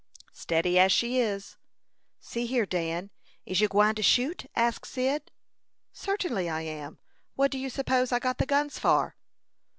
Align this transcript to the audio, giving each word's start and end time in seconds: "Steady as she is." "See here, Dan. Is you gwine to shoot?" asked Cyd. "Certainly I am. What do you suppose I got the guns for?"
"Steady 0.33 0.79
as 0.79 0.91
she 0.91 1.19
is." 1.19 1.57
"See 2.19 2.47
here, 2.47 2.65
Dan. 2.65 3.11
Is 3.45 3.61
you 3.61 3.67
gwine 3.67 3.93
to 3.93 4.01
shoot?" 4.01 4.47
asked 4.55 4.87
Cyd. 4.87 5.29
"Certainly 5.93 6.49
I 6.49 6.61
am. 6.61 6.97
What 7.35 7.51
do 7.51 7.59
you 7.59 7.69
suppose 7.69 8.11
I 8.11 8.17
got 8.17 8.39
the 8.39 8.47
guns 8.47 8.79
for?" 8.79 9.15